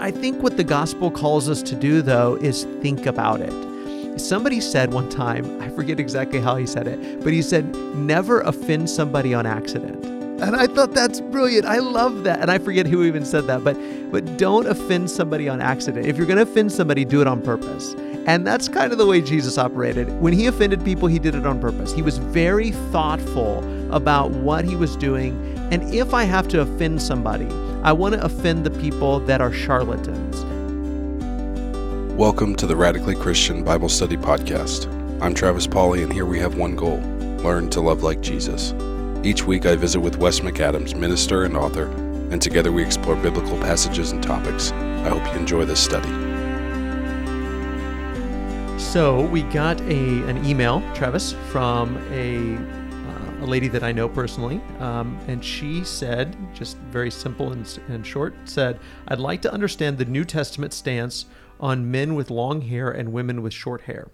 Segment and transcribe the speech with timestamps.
[0.00, 4.20] I, think what the gospel calls us to do, though, is think about it.
[4.20, 8.40] Somebody said one time, I forget exactly how he said it, but he said, never
[8.40, 10.04] offend somebody on accident.
[10.42, 11.66] And I thought that's brilliant.
[11.66, 12.40] I love that.
[12.40, 13.76] And I forget who even said that, but
[14.10, 16.06] but don't offend somebody on accident.
[16.06, 17.94] If you're going to offend somebody, do it on purpose.
[18.26, 20.20] And that's kind of the way Jesus operated.
[20.20, 21.92] When he offended people, he did it on purpose.
[21.92, 23.58] He was very thoughtful
[23.94, 25.58] about what he was doing.
[25.70, 27.48] And if I have to offend somebody,
[27.82, 30.44] I want to offend the people that are charlatans.
[32.14, 34.86] Welcome to the Radically Christian Bible Study Podcast.
[35.22, 36.98] I'm Travis Pauley, and here we have one goal
[37.42, 38.74] learn to love like Jesus.
[39.24, 41.86] Each week, I visit with Wes McAdams, minister and author,
[42.30, 44.72] and together we explore biblical passages and topics.
[44.72, 46.10] I hope you enjoy this study.
[48.78, 52.58] So we got a an email, Travis, from a
[53.40, 58.06] a lady that I know personally, um, and she said, just very simple and, and
[58.06, 61.26] short, said, "I'd like to understand the New Testament stance
[61.58, 64.10] on men with long hair and women with short hair."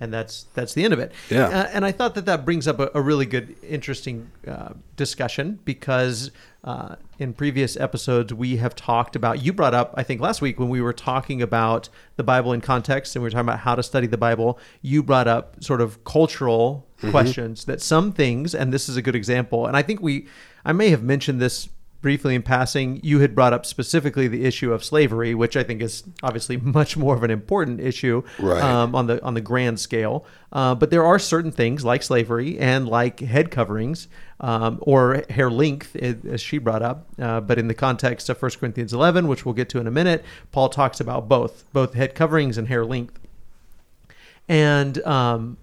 [0.00, 1.12] And that's that's the end of it.
[1.30, 1.46] Yeah.
[1.48, 5.58] Uh, and I thought that that brings up a, a really good, interesting uh, discussion
[5.64, 6.30] because
[6.64, 9.42] uh, in previous episodes we have talked about.
[9.44, 12.62] You brought up, I think, last week when we were talking about the Bible in
[12.62, 14.58] context and we were talking about how to study the Bible.
[14.80, 19.14] You brought up sort of cultural questions that some things, and this is a good
[19.14, 19.66] example.
[19.66, 20.26] And I think we,
[20.64, 21.68] I may have mentioned this
[22.04, 25.82] briefly in passing, you had brought up specifically the issue of slavery, which I think
[25.82, 28.62] is obviously much more of an important issue Right.
[28.62, 30.24] um, on the on the grand scale.
[30.52, 34.06] Uh, but there are certain things like slavery and like head coverings
[34.38, 37.06] um, or hair length, as she brought up.
[37.18, 39.90] Uh, but in the context of 1 Corinthians 11, which we'll get to in a
[39.90, 43.18] minute, Paul talks about both both head coverings and hair length
[44.48, 45.56] and um,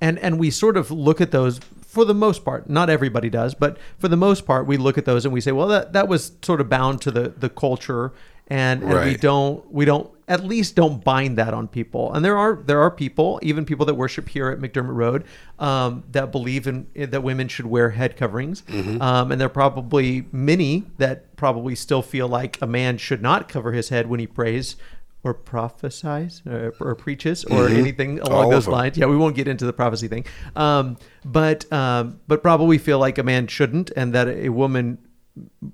[0.00, 2.68] and and we sort of look at those for the most part.
[2.68, 5.52] Not everybody does, but for the most part, we look at those and we say,
[5.52, 8.12] well, that that was sort of bound to the the culture,
[8.46, 12.12] and, and we don't we don't at least don't bind that on people.
[12.12, 15.24] And there are there are people, even people that worship here at McDermott Road,
[15.58, 18.62] um, that believe in that women should wear head coverings,
[19.00, 23.48] um, and there are probably many that probably still feel like a man should not
[23.48, 24.76] cover his head when he prays
[25.24, 28.96] or prophesies or, or preaches or anything along All those lines.
[28.96, 30.24] Yeah, we won't get into the prophecy thing,
[30.56, 34.98] um, but um, but probably feel like a man shouldn't, and that a woman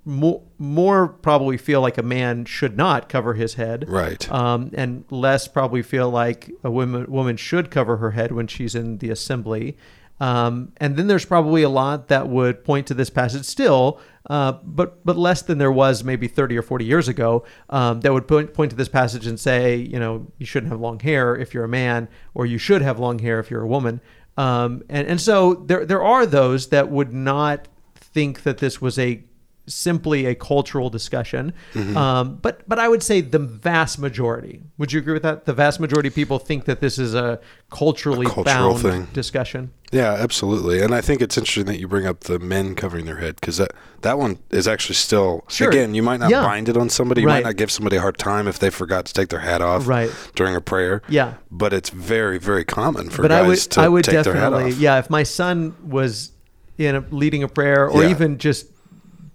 [0.04, 4.30] more more probably feel like a man should not cover his head, Right.
[4.30, 8.74] Um, and less probably feel like a woman woman should cover her head when she's
[8.74, 9.76] in the assembly.
[10.20, 14.52] Um, and then there's probably a lot that would point to this passage still, uh,
[14.62, 18.28] but but less than there was maybe 30 or 40 years ago um, that would
[18.28, 21.52] point, point to this passage and say, you know, you shouldn't have long hair if
[21.52, 24.00] you're a man, or you should have long hair if you're a woman.
[24.36, 28.98] Um, and and so there there are those that would not think that this was
[28.98, 29.22] a
[29.66, 31.52] simply a cultural discussion.
[31.74, 31.96] Mm-hmm.
[31.96, 34.62] Um, but but I would say the vast majority.
[34.78, 35.46] Would you agree with that?
[35.46, 39.06] The vast majority of people think that this is a culturally A cultural bound thing.
[39.12, 39.70] discussion.
[39.92, 40.82] Yeah, absolutely.
[40.82, 43.58] And I think it's interesting that you bring up the men covering their head because
[43.58, 43.70] that,
[44.02, 45.68] that one is actually still, Sure.
[45.70, 46.42] again, you might not Yeah.
[46.42, 47.20] bind it on somebody.
[47.20, 47.34] You Right.
[47.36, 49.86] might not give somebody a hard time if they forgot to take their hat off
[49.86, 50.10] Right.
[50.34, 51.00] during a prayer.
[51.08, 51.34] Yeah.
[51.50, 54.34] But it's very, very common for but guys I would to I would take their
[54.34, 54.78] hat definitely off.
[54.78, 54.98] yeah.
[54.98, 56.32] If my son was
[56.76, 58.10] in a, leading a prayer or Yeah.
[58.10, 58.66] even just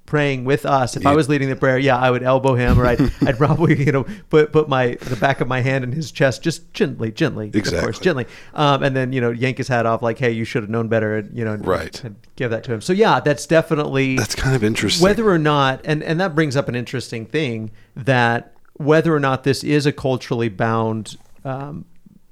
[0.09, 2.85] praying with us if i was leading the prayer yeah i would elbow him or
[2.87, 6.11] i'd, I'd probably you know put put my the back of my hand in his
[6.11, 8.03] chest just gently gently of course Exactly.
[8.03, 8.25] gently
[8.55, 10.87] um, and then you know yank his hat off like hey you should have known
[10.87, 12.03] better and you know and- Right.
[12.03, 15.03] and give that to him so yeah that's definitely That's kind of interesting.
[15.03, 19.43] whether or not and and that brings up an interesting thing that whether or not
[19.43, 21.85] this is a culturally bound um,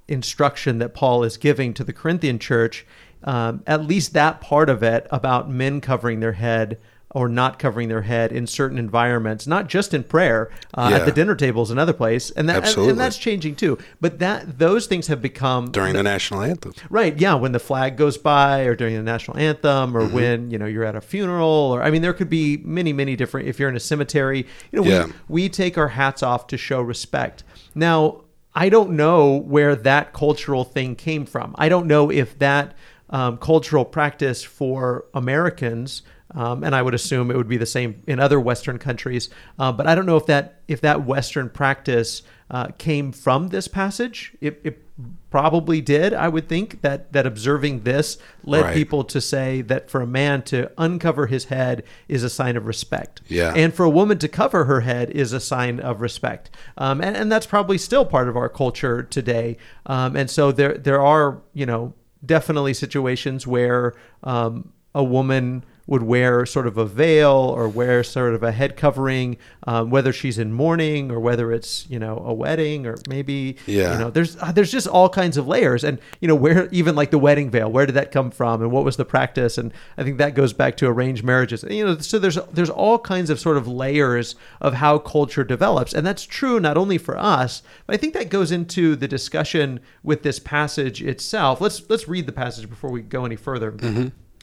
[0.07, 2.85] instruction that paul is giving to the corinthian church
[3.23, 6.77] um, at least that part of it about men covering their head
[7.17, 10.97] or not covering their head in certain environments, not just in prayer, uh, Yeah.
[10.97, 13.78] at the dinner tables and other place, and that and- and that's changing too.
[14.00, 16.73] But that those things have become during the national anthem.
[16.91, 19.97] Right, yeah, when the flag goes by or during the national anthem Mm-hmm.
[19.97, 22.94] or when, you know, you're at a funeral or I mean there could be many
[22.94, 25.05] many different if you're in a cemetery, you know, Yeah.
[25.28, 27.43] we we take our hats off to show respect.
[27.73, 28.22] Now,
[28.53, 31.55] I don't know where that cultural thing came from.
[31.58, 32.75] I don't know if that
[33.09, 36.02] um, cultural practice for Americans
[36.32, 39.29] um, and I would assume it would be the same in other Western countries.
[39.58, 42.22] Uh, but I don't know if that if that Western practice
[42.52, 44.34] uh, came from this passage.
[44.41, 44.84] It, it
[45.29, 46.14] probably did.
[46.14, 48.74] I would think that that observing this led Right.
[48.74, 52.66] people to say that for a man to uncover his head is a sign of
[52.66, 53.22] respect.
[53.28, 53.53] Yeah.
[53.56, 56.50] And for a woman to cover her head is a sign of respect.
[56.78, 59.58] Um, and, and that's probably still part of our culture today.
[59.85, 61.94] Um, and so there there are you know
[62.26, 63.94] definitely situations where
[64.24, 68.75] um, a woman would wear sort of a veil or wear sort of a head
[68.75, 73.55] covering, um, whether she's in mourning or whether it's you know a wedding or maybe
[73.66, 73.93] Yeah.
[73.93, 75.84] you know there's uh, there's just all kinds of layers.
[75.84, 78.72] And you know where even like the wedding veil where did that come from and
[78.72, 79.57] what was the practice?
[79.57, 81.63] And I think that goes back to arranged marriages.
[81.69, 85.93] You know so there's there's all kinds of sort of layers of how culture develops.
[85.93, 89.79] And that's true not only for us but I think that goes into the discussion
[90.03, 91.61] with this passage itself.
[91.61, 93.72] Let's let's read the passage before we go any further.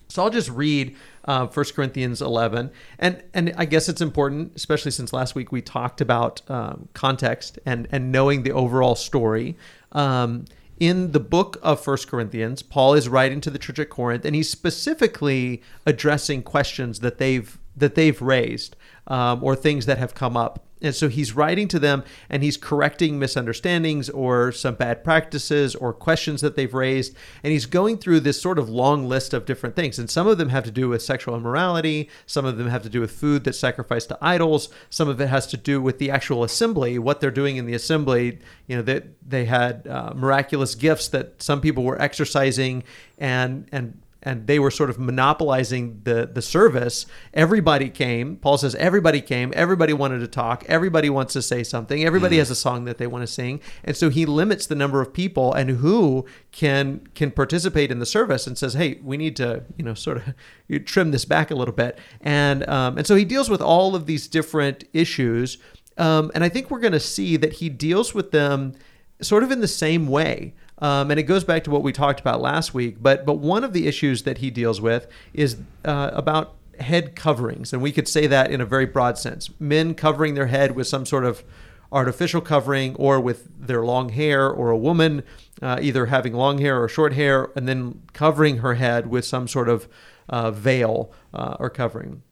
[0.09, 0.95] So I'll just read
[1.25, 2.71] uh, 1 Corinthians 11.
[2.99, 7.59] And, and I guess it's important, especially since last week we talked about um, context
[7.65, 9.57] and, and knowing the overall story.
[9.93, 10.45] Um,
[10.81, 14.35] in the book of 1 Corinthians, Paul is writing to the church at Corinth, and
[14.35, 18.77] he's specifically addressing questions that they've that they've raised
[19.09, 20.65] um, or things that have come up.
[20.85, 25.93] And so he's writing to them and he's correcting misunderstandings or some bad practices or
[25.93, 27.17] questions that they've raised.
[27.43, 29.99] And he's going through this sort of long list of different things.
[29.99, 32.89] And some of them have to do with sexual immorality, some of them have to
[32.89, 36.11] do with food that's sacrificed to idols, some of it has to do with the
[36.11, 38.39] actual assembly, what they're doing in the assembly.
[38.67, 42.85] You know, that they, they had uh, miraculous gifts that some people were exercising
[43.19, 47.07] and, and, and they were sort of monopolizing the the service.
[47.33, 48.37] Everybody came.
[48.37, 49.53] Paul says everybody came.
[49.55, 50.65] Everybody wanted to talk.
[50.67, 52.05] Everybody wants to say something.
[52.05, 53.61] Everybody has a song that they want to sing.
[53.85, 58.07] And so he limits the number of people and who can can participate in the
[58.07, 60.35] service and says, "Hey, we need to, you know, sort of
[60.69, 63.95] you trim this back a little bit." And um, and so he deals with all
[63.95, 65.59] of these different issues.
[65.97, 68.75] Um, and I think we're going to see that he deals with them
[69.21, 70.55] sort of in the same way.
[70.79, 72.97] Um, and it goes back to what we talked about last week.
[73.01, 77.73] But but one of the issues that he deals with is uh, about head coverings,
[77.73, 80.87] and we could say that in a very broad sense: men covering their head with
[80.87, 81.45] some sort of
[81.93, 85.23] artificial covering, or with their long hair, or a woman
[85.63, 89.47] uh, either having long hair or short hair, and then covering her head with some
[89.47, 89.89] sort of
[90.29, 92.23] uh, veil uh, or covering.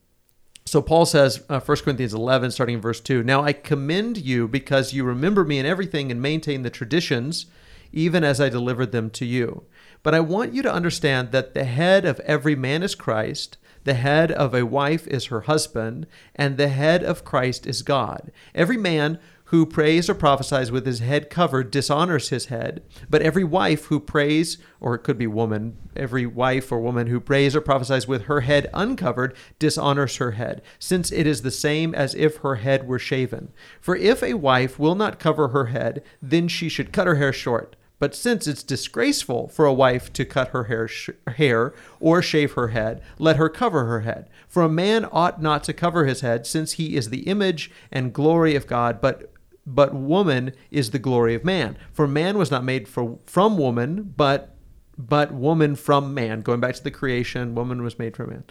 [0.64, 4.48] So Paul says, uh, 1 Corinthians 11, starting in verse 2 Now I commend you
[4.48, 7.46] because you remember me in everything and maintain the traditions,
[7.92, 9.64] even as I delivered them to you.
[10.02, 13.94] But I want you to understand that the head of every man is Christ, the
[13.94, 18.30] head of a wife is her husband, and the head of Christ is God.
[18.54, 23.44] Every man who prays or prophesies with his head covered dishonors his head, but every
[23.44, 27.60] wife who prays, or it could be woman, every wife or woman who prays or
[27.60, 32.38] prophesies with her head uncovered dishonors her head, since it is the same as if
[32.38, 33.52] her head were shaven.
[33.78, 37.32] For if a wife will not cover her head, then she should cut her hair
[37.32, 37.76] short.
[38.02, 42.54] But since it's disgraceful for a wife to cut her hair, sh- hair or shave
[42.54, 44.28] her head, let her cover her head.
[44.48, 48.12] For a man ought not to cover his head, since he is the image and
[48.12, 49.32] glory of God, but
[49.64, 51.78] but woman is the glory of man.
[51.92, 54.56] For man was not made for, from woman, but
[54.98, 56.40] but woman from man.
[56.40, 58.44] Going back to the creation, woman was made from man.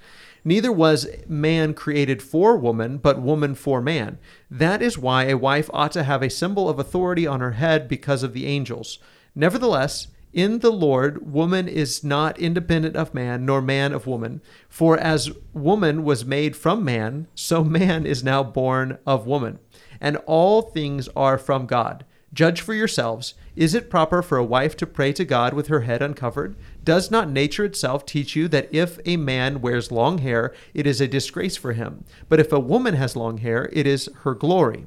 [0.46, 4.18] Neither was man created for woman, but woman for man.
[4.50, 7.90] That is why a wife ought to have a symbol of authority on her head
[7.90, 8.98] because of the angels.
[9.36, 14.42] Nevertheless, in the Lord, woman is not independent of man, nor man of woman.
[14.70, 19.60] For as woman was made from man, so man is now born of woman.
[20.00, 22.06] And all things are from God.
[22.34, 23.34] Judge for yourselves.
[23.58, 26.56] Is it proper for a wife to pray to God with her head uncovered?
[26.82, 31.02] Does not nature itself teach you that if a man wears long hair, it is
[31.02, 32.06] a disgrace for him?
[32.30, 34.86] But if a woman has long hair, it is her glory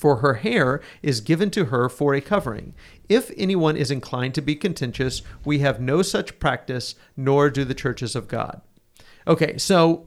[0.00, 2.72] for her hair is given to her for a covering.
[3.06, 7.74] If anyone is inclined to be contentious, we have no such practice, nor do the
[7.74, 8.62] churches of God.
[9.26, 10.06] Okay, so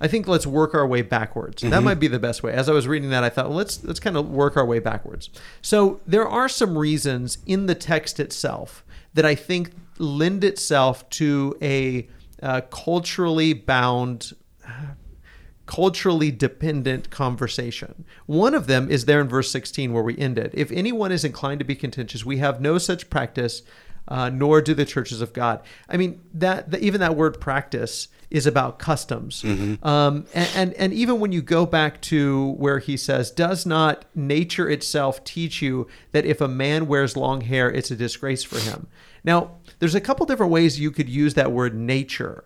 [0.00, 1.62] I think let's work our way backwards.
[1.62, 2.54] That might be the best way.
[2.54, 4.78] As I was reading that, I thought, well, let's let's kind of work our way
[4.78, 5.28] backwards.
[5.60, 8.82] So there are some reasons in the text itself
[9.12, 12.08] that I think lend itself to a
[12.42, 14.32] uh, culturally bound
[15.66, 18.04] culturally dependent conversation.
[18.26, 20.50] One of them is there in verse 16 where we ended.
[20.54, 23.62] If anyone is inclined to be contentious, we have no such practice,
[24.06, 25.62] uh, nor do the churches of God.
[25.88, 29.42] I mean, that the, even that word practice is about customs.
[29.82, 34.04] Um, and, and, and even when you go back to where he says, Does not
[34.14, 38.58] nature itself teach you that if a man wears long hair, it's a disgrace for
[38.58, 38.88] him?
[39.22, 42.44] Now, there's a couple different ways you could use that word nature.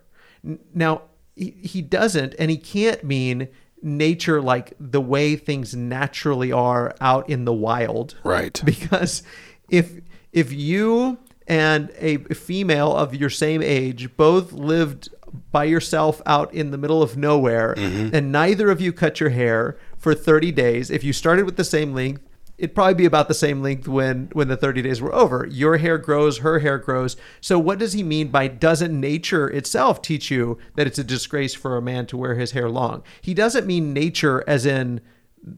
[0.75, 1.02] Now,
[1.38, 3.49] he, he doesn't, and he can't mean
[3.80, 8.16] nature like the way things naturally are out in the wild.
[8.25, 8.61] Right.
[8.68, 9.23] Because
[9.71, 10.00] if
[10.33, 15.09] if you and a female of your same age both lived
[15.50, 18.14] by yourself out in the middle of nowhere mm-hmm.
[18.14, 21.64] and neither of you cut your hair for 30 days, if you started with the
[21.64, 22.27] same length
[22.58, 25.46] it'd probably be about the same length when when the 30 days were over.
[25.50, 27.16] Your hair grows her hair grows.
[27.40, 31.54] So what does he mean by doesn't nature itself teach you that it's a disgrace
[31.54, 33.02] for a man to wear his hair long?
[33.22, 35.00] He doesn't mean nature as in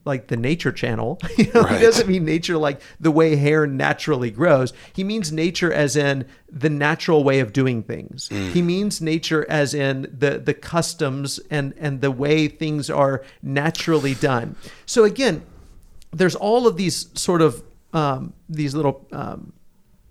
[0.04, 1.18] like the nature channel.
[1.38, 1.80] You know Right.
[1.80, 4.74] he doesn't mean nature like the way hair naturally grows.
[4.92, 8.28] He means nature as in the natural way of doing things.
[8.28, 8.50] Mm.
[8.52, 14.14] He means nature as in the the customs and and the way things are naturally
[14.14, 14.54] done.
[14.84, 15.42] So again
[16.12, 17.62] there's all of these sort of
[17.92, 19.52] um, these little um,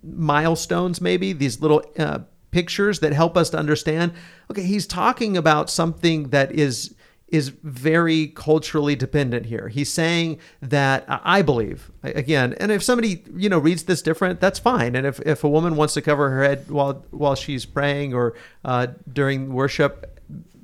[0.03, 2.19] milestones, maybe these little uh,
[2.51, 4.13] pictures that help us to understand.
[4.51, 6.95] Okay, he's talking about something that is
[7.27, 9.67] is very culturally dependent here.
[9.67, 14.59] He's saying that I believe again, and if somebody you know reads this different, that's
[14.59, 14.95] fine.
[14.95, 18.35] And if, if a woman wants to cover her head while while she's praying or
[18.65, 20.18] uh, during worship,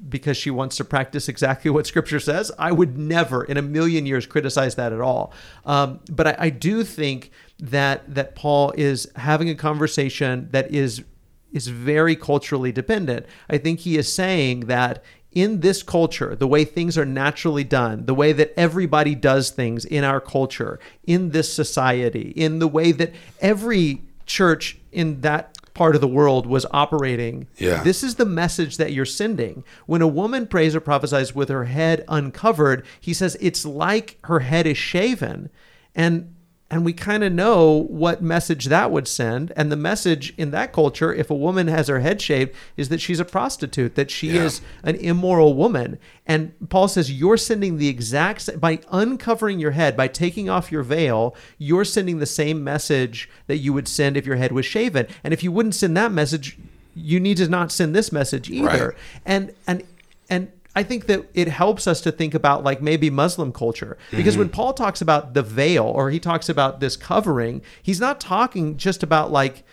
[0.08, 2.52] because she wants to practice exactly what scripture says.
[2.60, 5.34] I would never in a million years criticize that at all.
[5.66, 11.04] Um, but I, I do think that that Paul is having a conversation that is
[11.52, 13.26] is very culturally dependent.
[13.50, 18.06] I think he is saying that in this culture, the way things are naturally done,
[18.06, 22.94] the way that everybody does things in our culture, in this society, in the way
[22.94, 27.48] that every church in that part of the world was operating.
[27.58, 27.84] Yeah.
[27.84, 29.64] This is the message that you're sending.
[29.86, 34.40] When a woman prays or prophesies with her head uncovered, he says it's like her
[34.40, 35.50] head is shaven.
[35.94, 36.35] And
[36.72, 39.54] and we kind of know what message that would send.
[39.56, 43.00] And the message in that culture, if a woman has her head shaved, is that
[43.00, 44.46] she's a prostitute, that she Yeah.
[44.46, 46.00] is an immoral woman.
[46.26, 50.82] And Paul says you're sending the exact by uncovering your head, by taking off your
[50.82, 55.06] veil, you're sending the same message that you would send if your head was shaven.
[55.24, 56.58] And if you wouldn't send that message,
[56.96, 58.88] you need to not send this message either.
[58.88, 58.98] Right.
[59.26, 59.84] And and
[60.32, 64.38] and I think that it helps us to think about like maybe Muslim culture because
[64.38, 64.56] when mm-hmm.
[64.56, 69.02] Paul talks about the veil or he talks about this covering, he's not talking just
[69.02, 69.64] about like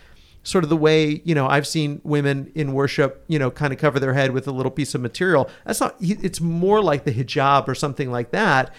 [0.44, 3.80] sort of the way you know I've seen women in worship, you know, kind of
[3.80, 5.50] cover their head with a little piece of material.
[5.64, 5.96] That's not.
[6.00, 8.72] It's more like the hijab or something like that,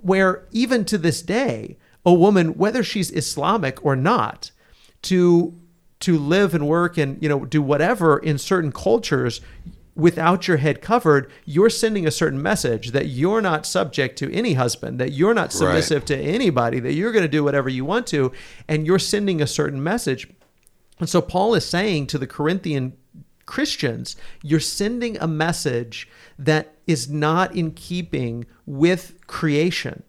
[0.00, 4.50] where even to this day, a woman, whether she's Islamic or not,
[5.02, 5.54] to
[6.00, 9.40] to live and work and you know do whatever in certain cultures
[9.98, 14.54] without your head covered you're sending a certain message that you're not subject to any
[14.54, 18.06] husband that you're not submissive to anybody that you're going to do whatever you want
[18.06, 18.32] to
[18.66, 20.26] and you're sending a certain message
[21.00, 22.94] and so Paul is saying to the Corinthian
[23.46, 30.02] Christians, you're sending a message that is not in keeping with creation.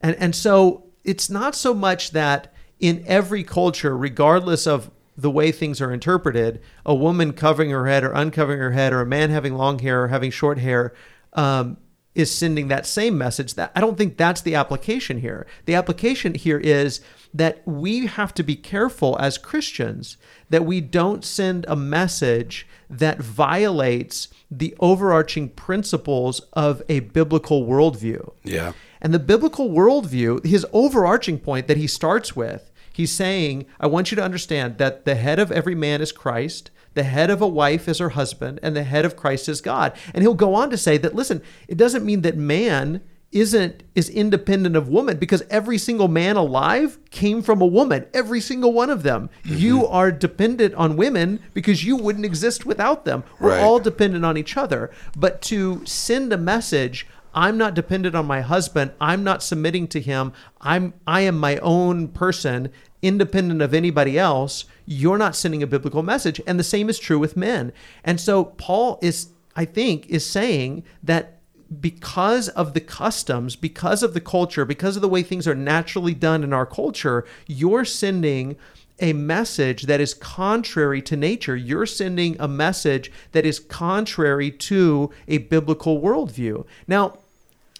[0.00, 5.52] And and so it's not so much that in every culture, regardless of the way
[5.52, 9.30] things are interpreted, a woman covering her head or uncovering her head, or a man
[9.30, 10.92] having long hair or having short hair,
[11.34, 11.76] um,
[12.14, 13.54] is sending that same message.
[13.54, 15.46] That I don't think that's the application here.
[15.66, 17.00] The application here is
[17.32, 20.16] that we have to be careful as Christians
[20.50, 28.32] that we don't send a message that violates the overarching principles of a biblical worldview.
[28.44, 28.72] Yeah.
[29.00, 34.10] And the biblical worldview, his overarching point that he starts with, he's saying, I want
[34.10, 37.48] you to understand that the head of every man is Christ, the head of a
[37.48, 39.92] wife is her husband, and the head of Christ is God.
[40.14, 43.02] And he'll go on to say that, listen, it doesn't mean that man
[43.34, 48.40] isn't is independent of woman because every single man alive came from a woman every
[48.40, 49.56] single one of them mm-hmm.
[49.56, 53.60] you are dependent on women because you wouldn't exist without them we're Right.
[53.60, 58.40] all dependent on each other but to send a message i'm not dependent on my
[58.40, 58.92] husband.
[59.00, 60.32] I'm not submitting to him.
[60.60, 62.70] I'm i am my own person
[63.02, 64.64] independent of anybody else.
[64.86, 66.40] You're not sending a biblical message.
[66.46, 67.72] And the same is true with men.
[68.04, 71.34] And so paul is i think is saying that
[71.80, 76.14] because of the customs, because of the culture, because of the way things are naturally
[76.14, 78.56] done in our culture, you're sending
[79.00, 81.56] a message that is contrary to nature.
[81.56, 86.64] You're sending a message that is contrary to a biblical worldview.
[86.86, 87.18] Now,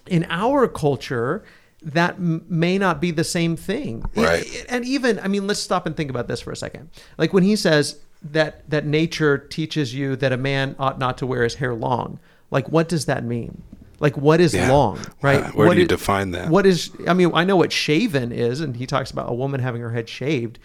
[0.08, 1.44] in our culture,
[1.82, 4.04] that m- may not be the same thing.
[4.14, 4.66] Right.
[4.68, 6.90] And even, I mean, let's stop and think about this for a second.
[7.18, 7.98] Like when he says
[8.32, 12.18] that that nature teaches you that a man ought not to wear his hair long.
[12.50, 13.62] Like what does that mean?
[14.00, 14.70] Like what is Yeah.
[14.72, 15.42] long, right?
[15.44, 16.48] Uh, where What do you is- define that?
[16.48, 19.60] What is I mean, I know what shaven is and he talks about a woman
[19.60, 20.58] having her head shaved.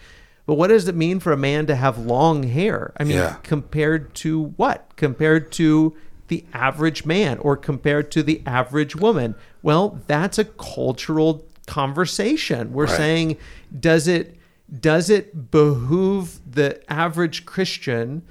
[0.46, 2.92] But what does it mean for a man to have long hair?
[2.98, 3.36] I mean, Yeah.
[3.42, 4.90] compared to what?
[4.96, 5.94] Compared to
[6.30, 9.34] the average man or compared to the average woman?
[9.62, 12.72] Well, that's a cultural conversation.
[12.72, 12.96] We're Right.
[12.96, 13.36] saying
[13.78, 14.36] does it
[14.80, 18.22] does it behoove the average Christian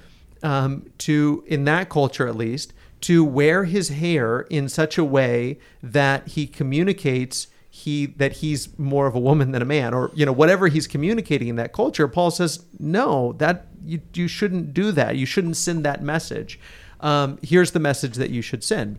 [0.42, 5.58] um, to, in that culture at least, to wear his hair in such a way
[5.82, 10.26] that he communicates he that he's more of a woman than a man or you
[10.26, 14.90] know whatever he's communicating in that culture paul says no that you, you shouldn't do
[14.90, 16.58] that you shouldn't send that message
[17.00, 18.98] um, here's the message that you should send.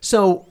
[0.00, 0.46] So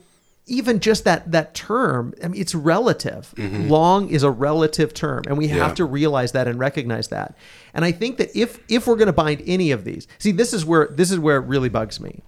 [0.45, 3.33] even just that that term i mean it's relative.
[3.37, 7.35] Long is a relative term and we have to realize that and recognize that.
[7.73, 10.53] And i think that if if we're going to bind any of these see this
[10.53, 12.21] is where this is where it really bugs me.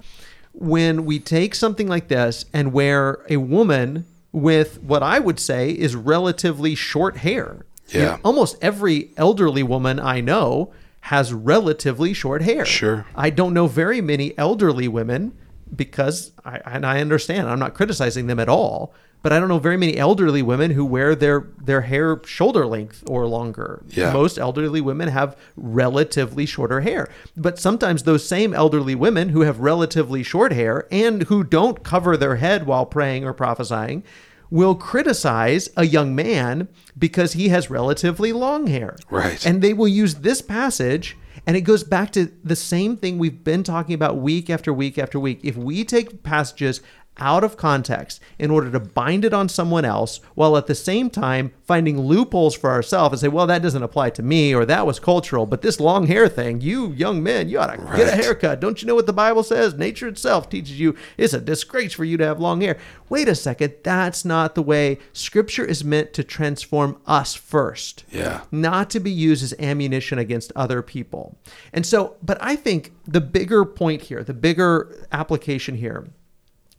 [0.54, 5.72] When we take something like this and where a woman with what i would say
[5.72, 7.66] is relatively short hair.
[7.90, 8.18] You know, Yeah.
[8.24, 10.72] almost every elderly woman i know
[11.06, 13.06] has relatively short hair Sure.
[13.16, 15.38] I don't know very many elderly women
[15.76, 19.60] because I and I understand I'm not criticizing them at all, but I don't know
[19.60, 23.84] very many elderly women who wear their their hair shoulder length or longer.
[23.90, 24.14] Yeah.
[24.14, 27.10] Most elderly women have relatively shorter hair.
[27.36, 32.18] But sometimes those same elderly women who have relatively short hair and who don't cover
[32.18, 34.04] their head while praying or prophesying
[34.50, 38.96] will criticize a young man because he has relatively long hair.
[39.10, 39.44] Right.
[39.46, 43.44] And they will use this passage and it goes back to the same thing we've
[43.44, 45.40] been talking about week after week after week.
[45.44, 46.82] If we take passages
[47.18, 51.10] out of context in order to bind it on someone else while at the same
[51.10, 54.86] time finding loopholes for ourselves and say, well, that doesn't apply to me or that
[54.86, 58.16] was cultural, but this long hair thing, you young men, you ought to get a
[58.16, 58.60] haircut.
[58.60, 59.74] Don't you know what the Bible says?
[59.76, 62.78] Nature itself teaches you it's a disgrace for you to have long hair.
[63.10, 68.42] Wait a second, that's not the way Scripture is meant to transform us first Yeah.
[68.52, 71.38] not to be used as ammunition against other people.
[71.72, 76.08] And so, but I think the bigger point here, the bigger application here,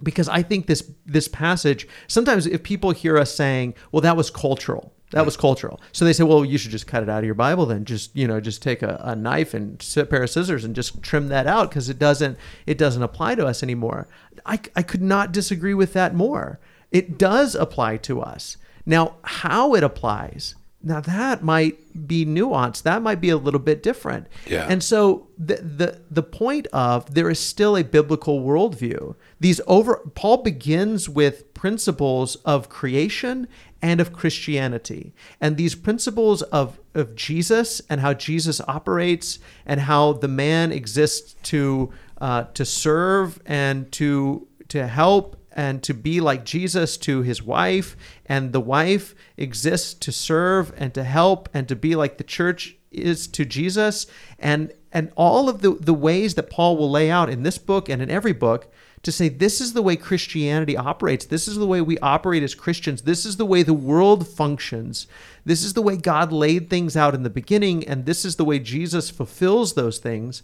[0.03, 4.31] because I think this this passage sometimes if people hear us saying, "Well, that was
[4.31, 7.25] cultural," that was cultural, so they say, "Well, you should just cut it out of
[7.25, 10.31] your Bible, then just you know just take a, a knife and a pair of
[10.31, 14.09] scissors and just trim that out because it doesn't it doesn't apply to us anymore."
[14.45, 16.61] I I could not disagree with that more.
[16.93, 19.17] It does apply to us now.
[19.23, 20.55] How it applies
[20.87, 22.85] now that might be nuanced.
[22.85, 24.29] That might be a little bit different.
[24.47, 24.69] Yeah.
[24.69, 29.17] And so the the the point of there is still a biblical worldview.
[29.41, 33.49] These over Paul begins with principles of creation
[33.83, 35.13] and of Christianity.
[35.41, 41.35] And these principles of, of Jesus and how Jesus operates and how the man exists
[41.51, 47.43] to uh, to serve and to to help and to be like Jesus to his
[47.43, 52.25] wife, and the wife exists to serve and to help and to be like the
[52.25, 54.07] church is to Jesus,
[54.39, 57.89] and and all of the, the ways that Paul will lay out in this book
[57.89, 61.67] and in every book to say this is the way Christianity operates, this is the
[61.67, 65.07] way we operate as Christians, this is the way the world functions,
[65.45, 68.45] this is the way God laid things out in the beginning, and this is the
[68.45, 70.43] way Jesus fulfills those things.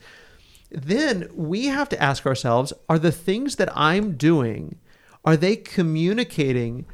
[0.70, 4.76] Then we have to ask ourselves are the things that i'm doing
[5.24, 6.84] are they communicating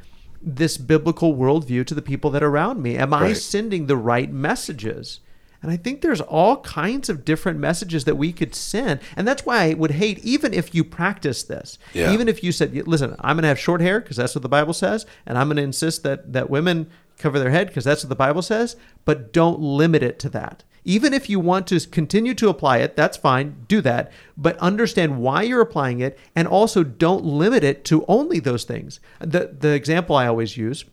[0.41, 2.97] this biblical worldview to the people that are around me?
[2.97, 5.19] Am i sending the right messages?
[5.61, 9.01] And i think there's all kinds of different messages that we could send.
[9.17, 12.13] And that's why i would hate even if you practice this Yeah.
[12.13, 14.49] even if you said listen i'm going to have short hair because that's what the
[14.57, 18.03] bible says and i'm going to insist that that women cover their head because that's
[18.03, 21.79] what the bible says but don't limit it to that even if you want to
[21.87, 26.47] continue to apply it, that's fine, do that, but understand why you're applying it and
[26.47, 28.99] also don't limit it to only those things.
[29.19, 30.85] The the example I always use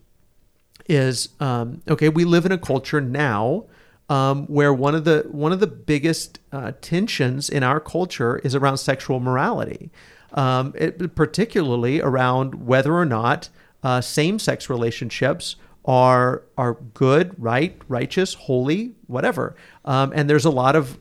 [0.88, 3.64] is um, okay, we live in a culture now
[4.08, 8.54] um, where one of the one of the biggest uh, tensions in our culture is
[8.54, 9.90] around sexual morality,
[10.32, 13.48] um, it, particularly around whether or not
[13.82, 19.54] uh, same-sex relationships are are good, right, righteous, holy, whatever.
[19.84, 20.98] Um, and there's a lot of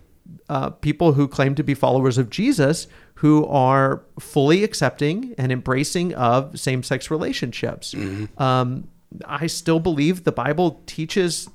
[0.50, 6.14] uh, people who claim to be followers of Jesus who are fully accepting and embracing
[6.14, 7.96] of same-sex relationships.
[8.38, 8.88] Um,
[9.26, 11.50] I still believe the Bible teaches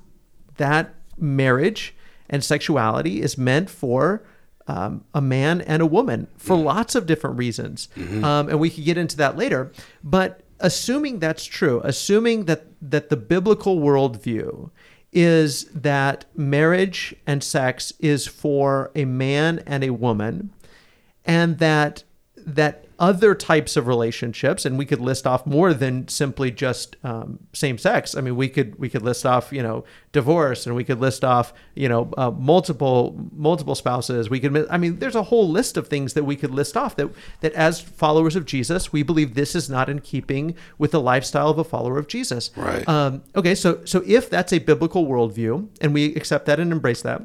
[0.57, 1.95] that marriage
[2.31, 4.25] and sexuality is meant for
[4.66, 7.88] um, a man and a woman for lots of different reasons.
[8.25, 9.73] Um, and we could get into that later.
[10.03, 14.70] But assuming that's true, assuming that, that the biblical worldview
[15.12, 20.51] is that marriage and sex is for a man and a woman,
[21.25, 22.05] and that
[22.37, 27.39] that other types of relationships, and we could list off more than simply just um,
[27.55, 28.15] same sex.
[28.15, 31.25] I mean, we could we could list off you know divorce, and we could list
[31.25, 34.29] off you know uh, multiple multiple spouses.
[34.29, 36.95] We could I mean, there's a whole list of things that we could list off
[36.97, 37.09] that
[37.41, 41.49] that as followers of Jesus, we believe this is not in keeping with the lifestyle
[41.49, 42.51] of a follower of Jesus.
[42.55, 42.87] Right.
[42.87, 47.01] Um, okay, so so if that's a biblical worldview, and we accept that and embrace
[47.03, 47.23] that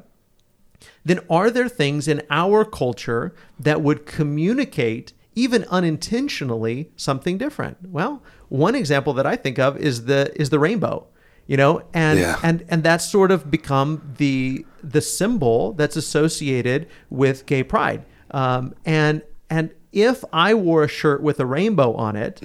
[1.04, 7.78] then are there things in our culture that would communicate even unintentionally something different.
[7.89, 11.08] Well, one example that I think of is the is the rainbow
[11.48, 12.39] you know and Yeah.
[12.41, 18.74] and and that's sort of become the the symbol that's associated with gay pride um,
[18.84, 19.21] and
[19.52, 22.41] and if i wore a shirt with a rainbow on it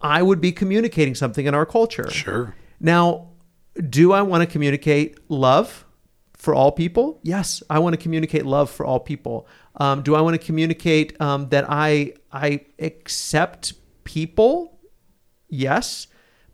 [0.00, 2.56] i would be communicating something in our culture Sure.
[2.80, 3.28] now
[3.88, 5.84] do i want to communicate love
[6.36, 10.20] for all people yes i want to communicate love for all people um, do i
[10.20, 14.78] want to communicate um, that i i accept people?
[15.48, 16.06] Yes.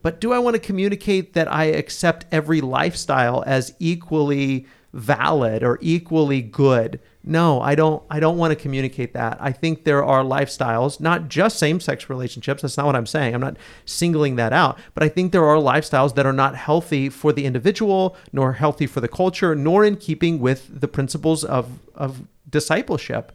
[0.02, 5.78] But do i want to communicate that i accept every lifestyle as equally valid or
[5.82, 9.36] equally good no i don't i don't want to communicate that.
[9.40, 13.40] I think there are lifestyles not just same-sex relationships that's not what i'm saying i'm
[13.40, 17.32] not singling that out but i think there are lifestyles that are not healthy for
[17.32, 22.22] the individual nor healthy for the culture nor in keeping with the principles of of
[22.48, 23.32] discipleship.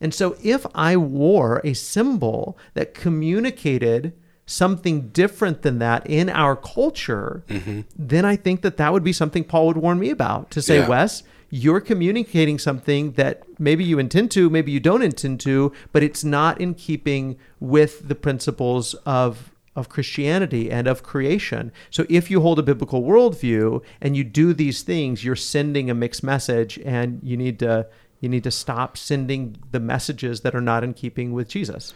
[0.00, 4.14] And so if I wore a symbol that communicated
[4.46, 7.82] something different than that in our culture, mm-hmm.
[7.96, 10.78] then I think that that would be something Paul would warn me about to say,
[10.78, 10.88] Yeah.
[10.88, 16.02] Wes, you're communicating something that maybe you intend to, maybe you don't intend to, but
[16.02, 21.70] it's not in keeping with the principles of of Christianity and of creation.
[21.90, 25.94] So if you hold a biblical worldview and you do these things, you're sending a
[25.94, 27.86] mixed message and you need to
[28.20, 31.94] you need to stop sending the messages that are not in keeping with Jesus.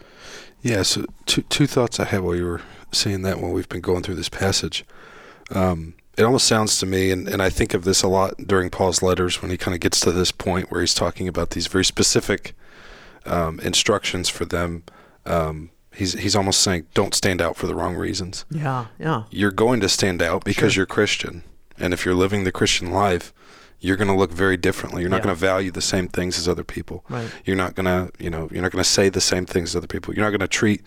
[0.62, 2.62] Yeah, so two two thoughts I had while you were
[2.93, 4.85] saying that when we've been going through this passage.
[5.51, 8.70] Um, it almost sounds to me, and, and I think of this a lot during
[8.70, 11.66] Paul's letters when he kind of gets to this point where he's talking about these
[11.66, 12.55] very specific
[13.27, 14.85] um, instructions for them.
[15.27, 18.44] Um, he's he's almost saying, "Don't stand out for the wrong reasons.
[18.50, 19.24] Yeah, yeah.
[19.31, 20.81] You're going to stand out because Sure.
[20.81, 21.42] you're Christian,
[21.79, 23.33] and if you're living the Christian life,
[23.81, 25.00] you're going to look very differently.
[25.03, 25.24] You're not Yeah.
[25.24, 27.05] going to value the same things as other people.
[27.09, 27.29] Right.
[27.44, 29.77] You're not going to, you know, you're not going to say the same things as
[29.77, 30.14] other people.
[30.14, 30.83] You're not going to treat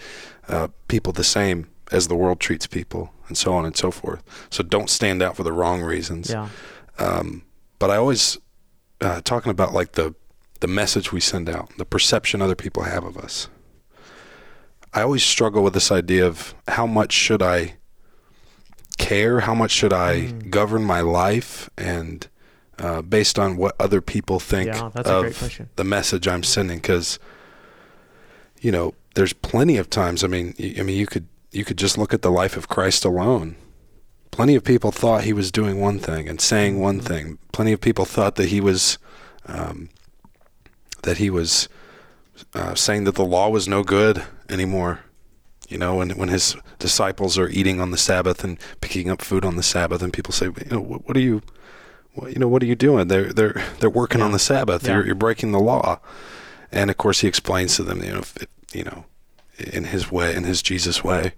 [0.48, 4.24] uh, people the same as the world treats people, and so on and so forth.
[4.50, 6.30] So don't stand out for the wrong reasons.
[6.30, 6.50] Yeah.
[7.00, 7.44] Um,
[7.80, 8.38] but I always
[9.02, 10.16] uh, talking about like the
[10.60, 13.48] the message we send out, the perception other people have of us.
[14.94, 17.76] I always struggle with this idea of how much should I
[18.98, 20.50] care, how much should I Mm.
[20.50, 22.28] govern my life, and
[22.80, 26.44] uh, based on what other people think Yeah, that's a great of the message I'm
[26.44, 27.20] sending, because
[28.60, 30.24] you know, there's plenty of times.
[30.24, 33.06] I mean, I mean, you could you could just look at the life of Christ
[33.06, 33.56] alone.
[34.32, 37.08] Plenty of people thought he was doing one thing and saying one Mm-hmm.
[37.08, 37.38] thing.
[37.52, 38.98] Plenty of people thought that he was
[39.48, 39.90] um,
[41.04, 41.70] that he was
[42.54, 45.00] uh, saying that the law was no good anymore.
[45.70, 49.44] You know, when when his disciples are eating on the Sabbath and picking up food
[49.44, 51.42] on the Sabbath, and people say, you know, what, what are you,
[52.14, 53.08] what, you know, what are you doing?
[53.08, 54.86] They're they're they're working on the Sabbath.
[54.86, 54.96] Yeah.
[54.98, 56.00] You're you're breaking the law.
[56.72, 59.06] And of course, he explains to them, you know, if it, you know,
[59.60, 61.34] in his way, in his Jesus way,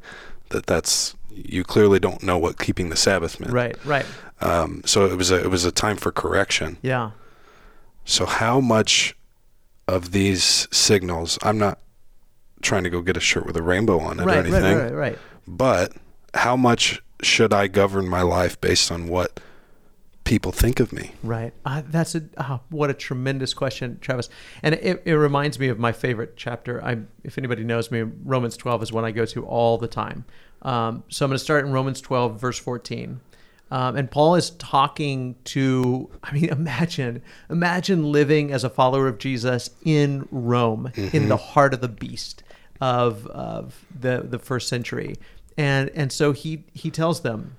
[0.49, 3.53] that that's you clearly don't know what keeping the Sabbath meant.
[3.53, 4.05] Right, right.
[4.41, 6.77] Um, so it was a it was a time for correction.
[6.81, 7.11] Yeah.
[8.05, 9.15] So how much
[9.87, 11.37] of these signals?
[11.43, 11.79] I'm not
[12.61, 14.83] trying to go get a shirt with a rainbow on it or Right, anything, right,
[14.85, 15.17] right, right.
[15.47, 15.93] but
[16.33, 19.39] how much should I govern my life based on what
[20.29, 21.11] people think of me?
[21.23, 21.53] Right.
[21.65, 24.29] Uh, that's a uh, what a tremendous question, Travis.
[24.61, 26.83] And it, it reminds me of my favorite chapter.
[26.83, 30.25] I, if anybody knows me, Romans 12 is one I go to all the time.
[30.61, 33.19] Um, so I'm going to start in Romans 12, verse 14.
[33.71, 39.17] Um, and Paul is talking to, I mean, imagine, imagine living as a follower of
[39.17, 42.43] Jesus in Rome, in the heart of the beast
[42.79, 45.15] of, of the, the first century.
[45.57, 47.55] And, and so he, he tells them,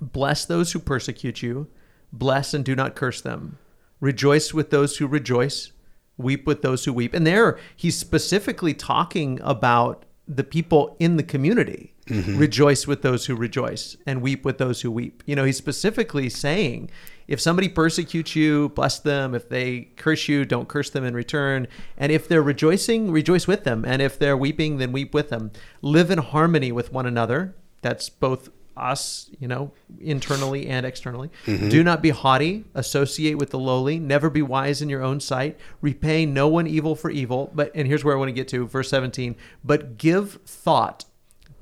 [0.00, 1.68] Bless those who persecute you.
[2.12, 3.58] Bless and do not curse them.
[4.00, 5.72] Rejoice with those who rejoice.
[6.18, 7.14] Weep with those who weep.
[7.14, 11.94] And there, he's specifically talking about the people in the community.
[12.06, 12.36] Mm-hmm.
[12.36, 15.22] Rejoice with those who rejoice and weep with those who weep.
[15.26, 16.90] You know, he's specifically saying
[17.28, 19.34] if somebody persecutes you, bless them.
[19.34, 21.68] If they curse you, don't curse them in return.
[21.96, 23.84] And if they're rejoicing, rejoice with them.
[23.84, 25.52] And if they're weeping, then weep with them.
[25.80, 27.54] Live in harmony with one another.
[27.80, 31.30] That's both us, you know, internally and externally.
[31.46, 31.68] Mm-hmm.
[31.68, 35.58] Do not be haughty, associate with the lowly, never be wise in your own sight,
[35.80, 37.50] repay no one evil for evil.
[37.54, 41.04] But and here's where I want to get to, verse 17, but give thought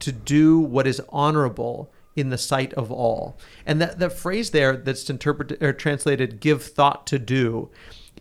[0.01, 3.39] to do what is honorable in the sight of all.
[3.65, 7.71] And that, that phrase there that's interpreted or translated give thought to do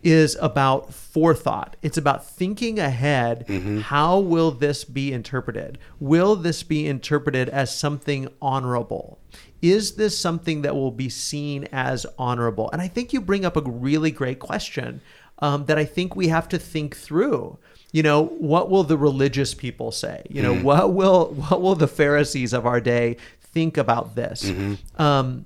[0.02, 1.76] is about forethought.
[1.82, 3.46] It's about thinking ahead.
[3.86, 5.78] How will this be interpreted?
[5.98, 9.18] Will this be interpreted as something honorable?
[9.60, 12.70] Is this something that will be seen as honorable?
[12.72, 15.02] And I think you bring up a really great question
[15.40, 17.58] um, that I think we have to think through.
[17.92, 20.22] you know, what will the religious people say?
[20.30, 24.48] You know, what will what will the Pharisees of our day think about this?
[24.96, 25.44] Um,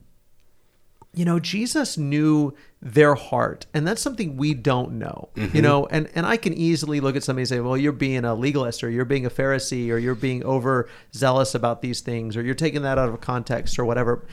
[1.14, 2.52] you know, Jesus knew
[2.84, 5.30] their heart, and that's something we don't know.
[5.34, 8.24] You know, and and I can easily look at somebody and say, "Well, you're being
[8.26, 12.36] a legalist, or you're being a Pharisee, or you're being over zealous about these things,
[12.36, 14.26] or you're taking that out of context, or whatever."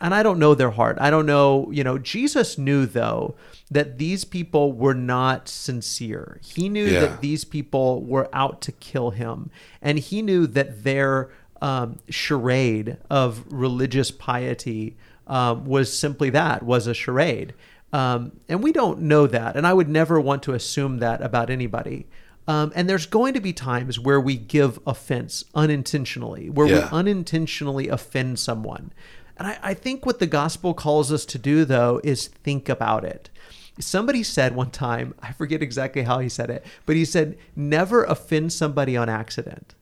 [0.00, 0.98] And I don't know their heart.
[1.00, 1.70] I don't know.
[1.72, 3.34] You know, Jesus knew though
[3.70, 6.38] that these people were not sincere.
[6.42, 7.00] He knew Yeah.
[7.00, 9.50] that these people were out to kill him,
[9.82, 11.30] and he knew that their
[11.62, 17.52] um, charade of religious piety um, was simply that was a charade
[17.92, 21.50] um, and we don't know that and i would never want to assume that about
[21.50, 22.06] anybody.
[22.48, 26.88] Um, and there's going to be times where we give offense unintentionally where Yeah.
[26.90, 28.92] we unintentionally offend someone.
[29.36, 33.04] And I, I think what the gospel calls us to do though is think about
[33.04, 33.30] it.
[33.78, 38.04] Somebody said one time i forget exactly how he said it but he said never
[38.04, 39.74] offend somebody on accident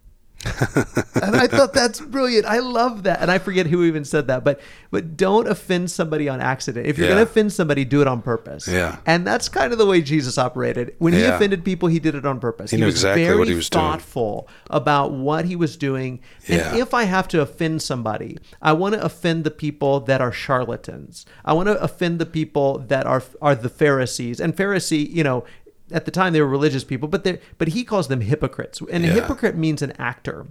[1.23, 2.47] and I thought that's brilliant.
[2.47, 3.21] I love that.
[3.21, 6.87] And I forget who even said that, but but don't offend somebody on accident.
[6.87, 7.15] If you're Yeah.
[7.15, 8.67] going to offend somebody, do it on purpose.
[8.67, 8.97] Yeah.
[9.07, 10.95] And that's kind of the way Jesus operated.
[10.99, 12.71] When he offended people, he did it on purpose.
[12.71, 13.85] He knew was exactly very what he was doing.
[13.85, 16.21] thoughtful about what he was doing.
[16.49, 16.77] And Yeah.
[16.77, 21.27] if I have to offend somebody, I want to offend the people that are charlatans.
[21.45, 24.41] I want to offend the people that are are the Pharisees.
[24.41, 25.45] And Pharisee, you know,
[25.91, 28.81] at the time they were religious people, but they but he calls them hypocrites.
[28.91, 30.47] And a hypocrite means an actor.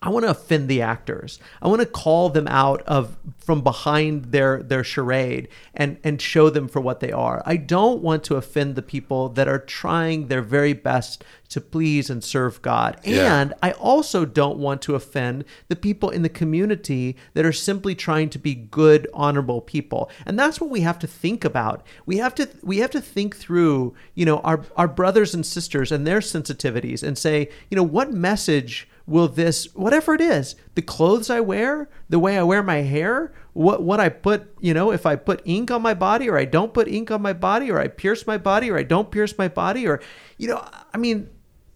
[0.00, 1.40] I want to offend the actors.
[1.60, 6.50] I want to call them out of from behind their their charade and and show
[6.50, 7.42] them for what they are.
[7.44, 12.10] I don't want to offend the people that are trying their very best to please
[12.10, 13.00] and serve God.
[13.02, 13.40] Yeah.
[13.40, 17.94] And I also don't want to offend the people in the community that are simply
[17.94, 20.10] trying to be good, honorable people.
[20.26, 21.84] And that's what we have to think about.
[22.06, 25.90] We have to we have to think through, you know, our our brothers and sisters
[25.90, 30.82] and their sensitivities and say, you know, what message will this whatever it is the
[30.82, 34.92] clothes i wear the way i wear my hair what what i put you know
[34.92, 37.70] if i put ink on my body or i don't put ink on my body
[37.70, 40.00] or i pierce my body or i don't pierce my body or
[40.36, 41.28] you know i mean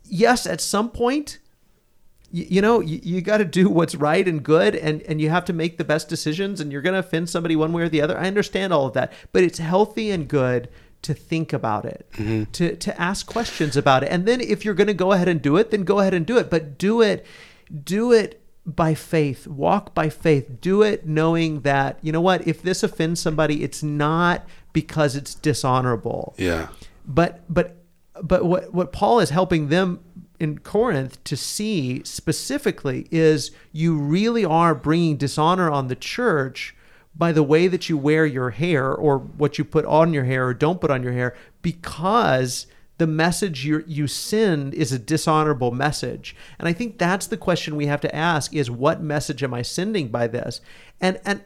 [0.04, 1.38] yes at some point
[2.30, 5.30] you, you know you, you got to do what's right and good and and you
[5.30, 7.88] have to make the best decisions and you're going to offend somebody one way or
[7.88, 8.18] the other.
[8.18, 10.68] I understand all of that but it's healthy and good
[11.02, 12.44] to think about it mm-hmm.
[12.52, 14.08] to to ask questions about it.
[14.10, 16.24] And then if you're going to go ahead and do it then go ahead and
[16.24, 16.50] do it.
[16.50, 17.26] But do it
[17.84, 19.46] do it by faith.
[19.46, 20.60] Walk by faith.
[20.60, 25.34] Do it knowing that you know what if this offends somebody it's not because it's
[25.34, 26.34] dishonorable.
[26.38, 26.68] Yeah.
[27.06, 27.76] but but
[28.22, 30.00] but what what Paul is helping them
[30.38, 36.74] in Corinth to see specifically is you really are bringing dishonor on the church
[37.14, 40.46] by the way that you wear your hair or what you put on your hair
[40.46, 42.66] or don't put on your hair because
[42.98, 46.36] the message you you send is a dishonorable message.
[46.58, 49.62] And i think that's the question we have to ask is what message am i
[49.62, 50.60] sending by this?
[51.00, 51.42] And and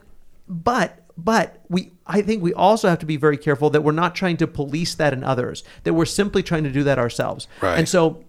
[0.49, 4.15] but but we i think we also have to be very careful that we're not
[4.15, 7.49] trying to police that in others that we're simply trying to do that ourselves.
[7.63, 7.79] Right.
[7.79, 8.23] and so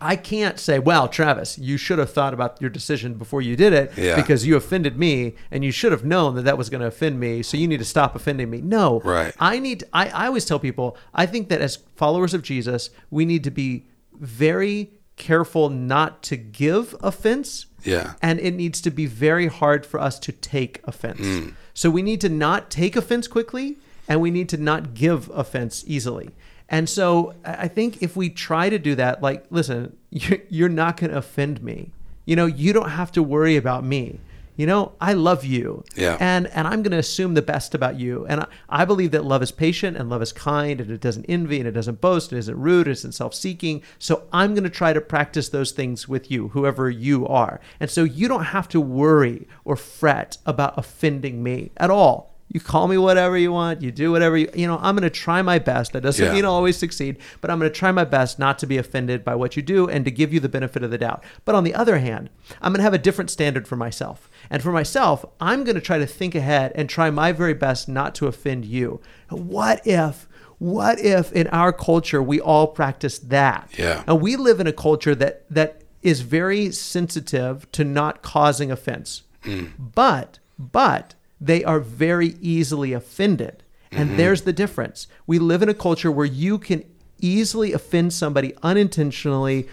[0.00, 3.72] i can't say well travis you should have thought about your decision before you did
[3.72, 4.16] it Yeah.
[4.16, 7.18] because you offended me and you should have known that that was going to offend
[7.18, 9.34] me so you need to stop offending me no Right.
[9.40, 13.24] i need I, I always tell people i think that as followers of jesus we
[13.24, 18.14] need to be very careful not to give offense Yeah.
[18.22, 21.20] and it needs to be very hard for us to take offense.
[21.20, 21.54] Mm.
[21.74, 25.82] So we need to not take offense quickly and we need to not give offense
[25.88, 26.30] easily.
[26.68, 30.96] And so I think if we try to do that, like, listen, you're, you're not
[30.98, 31.92] going to offend me.
[32.24, 34.20] You know, you don't have to worry about me.
[34.58, 35.84] You know, I love you.
[35.94, 36.16] Yeah.
[36.18, 38.26] And and I'm going to assume the best about you.
[38.26, 41.26] And I, I believe that love is patient and love is kind and it doesn't
[41.26, 43.82] envy and it doesn't boast, it isn't rude, it isn't self-seeking.
[44.00, 47.60] So I'm going to try to practice those things with you, whoever you are.
[47.78, 52.34] And so you don't have to worry or fret about offending me at all.
[52.50, 53.82] You call me whatever you want.
[53.82, 55.92] You do whatever you, you know, I'm going to try my best.
[55.92, 56.32] That doesn't Yeah.
[56.32, 59.22] mean I'll always succeed, but I'm going to try my best not to be offended
[59.22, 61.22] by what you do and to give you the benefit of the doubt.
[61.44, 62.30] But on the other hand,
[62.62, 64.30] I'm going to have a different standard for myself.
[64.48, 67.86] And for myself, I'm going to try to think ahead and try my very best
[67.88, 69.00] not to offend you.
[69.28, 73.68] What if, what if in our culture we all practice that?
[73.76, 74.04] Yeah.
[74.06, 79.22] And we live in a culture that that is very sensitive to not causing offense.
[79.42, 79.66] Hmm.
[79.78, 83.62] But but they are very easily offended.
[83.90, 85.06] And there's the difference.
[85.26, 86.84] We live in a culture where you can
[87.20, 89.66] easily offend somebody unintentionally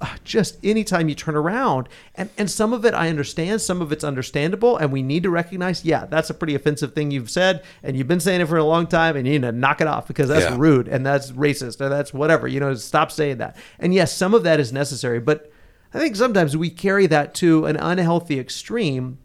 [0.00, 1.88] uh, just anytime you turn around.
[2.14, 5.30] And and some of it I understand, some of it's understandable, and we need to
[5.30, 8.58] recognize, yeah, that's a pretty offensive thing you've said, and you've been saying it for
[8.58, 10.56] a long time, and you need to knock it off because that's Yeah.
[10.56, 12.46] rude and that's racist or that's whatever.
[12.46, 13.56] You know, stop saying that.
[13.80, 15.50] And yes, some of that is necessary, but
[15.92, 19.18] I think sometimes we carry that to an unhealthy extreme.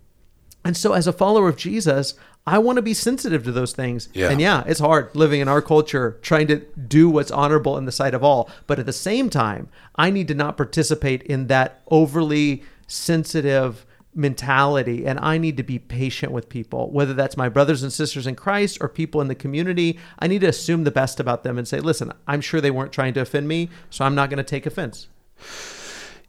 [0.65, 4.10] And so, as a follower of Jesus, I want to be sensitive to those things.
[4.13, 4.30] Yeah.
[4.30, 7.91] And yeah, it's hard living in our culture, trying to do what's honorable in the
[7.91, 8.49] sight of all.
[8.67, 15.06] But at the same time, I need to not participate in that overly sensitive mentality.
[15.06, 18.36] And I need to be patient with people, whether that's my brothers and sisters in
[18.36, 19.97] Christ or people in the community.
[20.19, 22.91] I need to assume the best about them and say, listen, I'm sure they weren't
[22.91, 25.08] trying to offend me, so I'm not going to take offense.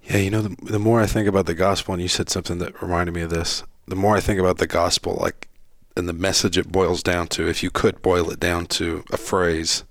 [0.04, 2.58] Yeah, you know, the, the more I think about the gospel, and you said something
[2.58, 5.48] that reminded me of this, the more I think about the gospel, like,
[5.96, 9.16] and the message it boils down to, if you could boil it down to a
[9.16, 9.84] phrase,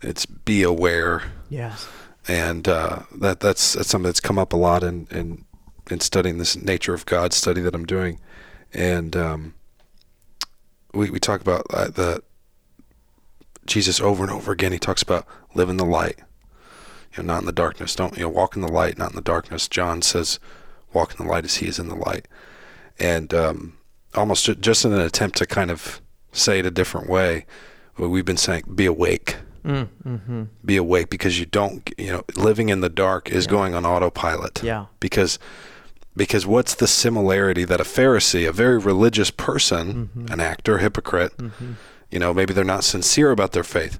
[0.00, 1.24] it's be aware.
[1.50, 1.86] Yes.
[2.26, 5.44] And uh, that that's, that's something that's come up a lot in, in,
[5.90, 8.20] in studying this nature of God study that I'm doing.
[8.72, 9.54] And um,
[10.94, 12.22] we, we talk about uh, the
[13.66, 14.72] Jesus over and over again.
[14.72, 16.20] He talks about live in the light
[17.16, 17.94] you know, not in the darkness.
[17.94, 19.68] Don't you know, walk in the light, not in the darkness.
[19.68, 20.38] John says,
[20.92, 22.26] walk in the light as he is in the light.
[23.02, 23.76] And um,
[24.14, 26.00] almost just in an attempt to kind of
[26.32, 27.46] say it a different way,
[27.98, 29.36] we've been saying, be awake.
[29.64, 33.74] Mm, hmm Be awake because you don't, you know, living in the dark is going
[33.74, 34.62] on autopilot.
[34.62, 34.86] Yeah.
[35.00, 35.38] Because
[36.16, 40.32] because what's the similarity that a Pharisee, a very religious person, Mm-hmm.
[40.32, 41.32] an actor, hypocrite,
[42.10, 43.98] you know, maybe they're not sincere about their faith,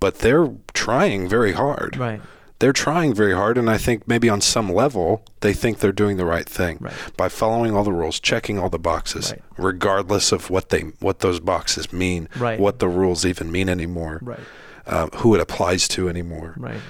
[0.00, 2.20] but they're trying very hard Right.
[2.60, 6.16] They're trying very hard and i think maybe on some level they think they're doing
[6.16, 6.92] the right thing Right.
[7.16, 9.42] by following all the rules checking all the boxes Right.
[9.58, 12.60] regardless of what they what those boxes mean Right.
[12.60, 14.38] what the rules even mean anymore Right.
[14.86, 16.80] uh, who it applies to anymore Right.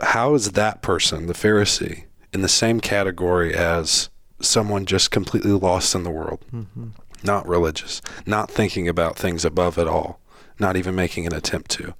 [0.00, 4.08] how is that person the pharisee in the same category as
[4.40, 6.88] someone just completely lost in the world Mm-hmm.
[7.22, 10.20] not religious not thinking about things above at all
[10.58, 11.94] not even making an attempt to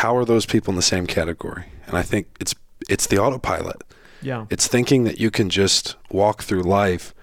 [0.00, 2.54] how are those people in the same category and i think it's
[2.88, 3.82] it's the autopilot
[4.22, 4.46] Yeah.
[4.50, 7.14] it's thinking that you can just walk through life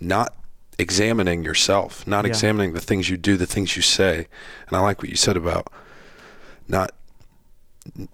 [0.00, 0.34] not
[0.78, 2.28] examining yourself, not Yeah.
[2.28, 4.26] examining the things you do, the things you say.
[4.68, 5.72] And I like what you said about
[6.68, 6.90] not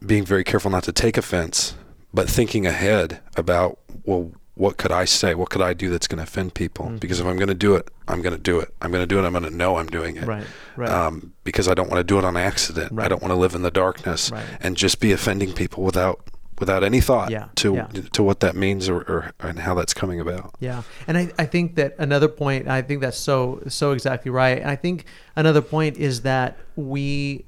[0.07, 1.75] being very careful not to take offense,
[2.15, 5.35] but thinking ahead about, well, what could I say?
[5.35, 6.87] What could I do that's going to offend people?
[6.87, 6.97] Mm-hmm.
[6.97, 8.73] Because if I'm going to do it, I'm going to do it.
[8.83, 9.25] I'm going to do it.
[9.25, 10.25] I'm going to know I'm doing it.
[10.27, 10.45] Right.
[10.77, 10.91] Right.
[10.91, 12.93] Um, because I don't want to do it on accident.
[12.93, 13.07] Right.
[13.07, 14.45] I don't want to live in the darkness Right.
[14.61, 16.21] and just be offending people without
[16.61, 17.87] without any thought Yeah, to yeah.
[18.13, 20.55] to what that means or, or and how that's coming about.
[20.61, 24.59] Yeah, and I, I think that another point, I think that's so so exactly right.
[24.59, 27.47] And I think another point is that we,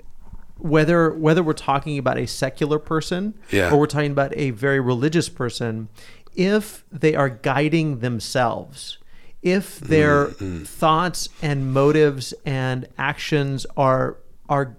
[0.58, 3.70] whether whether we're talking about a secular person Yeah.
[3.70, 5.88] or we're talking about a very religious person,
[6.34, 8.98] if they are guiding themselves,
[9.42, 10.66] if their mm, mm.
[10.66, 14.16] thoughts and motives and actions are
[14.48, 14.76] are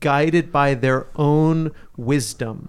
[0.00, 2.68] guided by their own wisdom.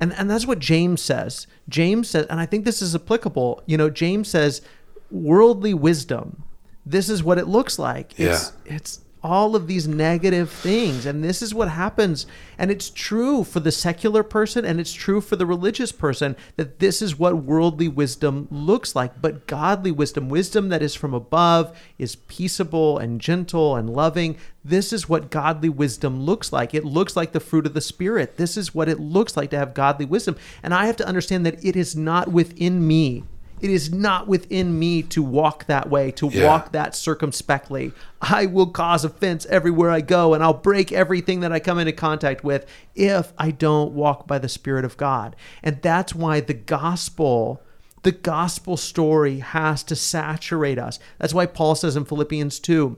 [0.00, 1.46] And, and that's what James says.
[1.68, 3.62] James says, and I think this is applicable.
[3.66, 4.62] You know, James says,
[5.10, 6.44] worldly wisdom.
[6.86, 8.18] This is what it looks like.
[8.18, 11.04] It's, it's all of these negative things.
[11.06, 12.26] And this is what happens.
[12.58, 16.78] And it's true for the secular person and it's true for the religious person that
[16.78, 19.20] this is what worldly wisdom looks like.
[19.20, 24.36] But godly wisdom, wisdom that is from above, is peaceable and gentle and loving.
[24.64, 26.74] This is what godly wisdom looks like.
[26.74, 28.36] It looks like the fruit of the Spirit.
[28.36, 30.36] This is what it looks like to have godly wisdom.
[30.62, 33.24] And I have to understand that it is not within me.
[33.60, 36.46] It is not within me to walk that way, to Yeah.
[36.46, 37.92] walk that circumspectly.
[38.22, 41.92] I will cause offense everywhere I go, and I'll break everything that I come into
[41.92, 45.36] contact with if I don't walk by the Spirit of God.
[45.62, 47.60] And that's why the gospel
[48.02, 50.98] the gospel story has to saturate us.
[51.18, 52.96] That's why Paul says in Philippians 2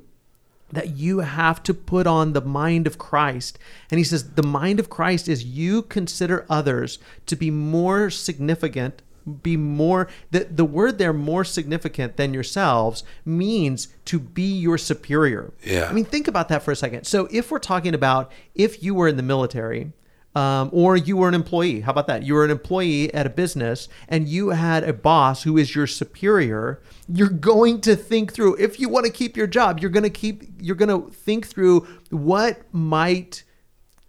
[0.72, 3.58] that you have to put on the mind of Christ.
[3.90, 9.02] And he says the mind of Christ is you consider others to be more significant,
[9.42, 15.52] be more the, the word there more significant than yourselves means to be your superior.
[15.62, 15.88] Yeah.
[15.88, 17.06] I mean think about that for a second.
[17.06, 19.92] So if we're talking about if you were in the military
[20.34, 21.80] um, or you were an employee.
[21.80, 22.22] How about that?
[22.22, 25.86] You were an employee at a business and you had a boss who is your
[25.86, 26.80] superior.
[27.08, 29.80] You're going to think through if you want to keep your job.
[29.80, 30.44] You're going to keep.
[30.58, 33.44] You're going to think through what might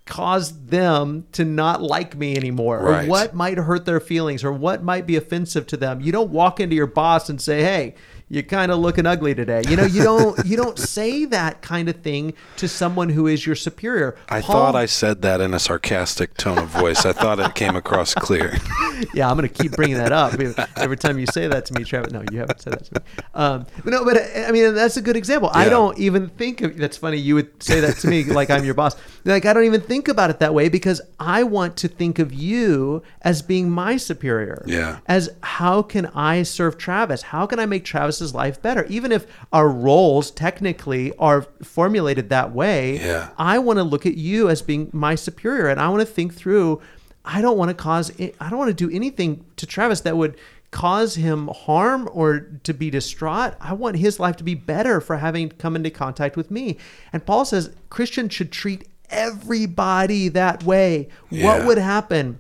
[0.06, 3.06] cause them to not like me anymore Right.
[3.06, 6.02] or what might hurt their feelings or what might be offensive to them.
[6.02, 7.96] You don't walk into your boss and say, "Hey,
[8.30, 9.62] you're kind of looking ugly today.
[9.68, 13.46] You know, you don't you don't say that kind of thing to someone who is
[13.46, 14.18] your superior.
[14.28, 17.06] I Paul, thought I said that in a sarcastic tone of voice.
[17.06, 18.58] I thought it came across clear.
[19.14, 20.34] yeah, I'm going to keep bringing that up
[20.78, 22.12] every time you say that to me, Travis.
[22.12, 23.06] No, you haven't said that to me.
[23.36, 25.50] Um, but no, but I mean that's a good example.
[25.54, 25.62] Yeah.
[25.62, 26.76] I don't even think of.
[26.78, 27.18] That's funny.
[27.18, 28.96] You would say that to me like I'm your boss.
[29.26, 32.34] Like I don't even think about it that way because I want to think of
[32.34, 34.64] you as being my superior.
[34.66, 35.00] Yeah.
[35.06, 37.22] As how can I serve Travis?
[37.22, 38.86] How can I make Travis's life better?
[38.86, 43.30] Even if our roles technically are formulated that way, yeah.
[43.38, 46.34] I want to look at you as being my superior and I want to think
[46.34, 46.82] through
[47.26, 50.36] I don't want to cause I don't want to do anything to Travis that would
[50.72, 53.54] cause him harm or to be distraught.
[53.62, 56.78] I want his life to be better for having come into contact with me.
[57.14, 61.10] And Paul says Christians should treat everybody that way.
[61.30, 61.46] Yeah.
[61.46, 62.40] What would happen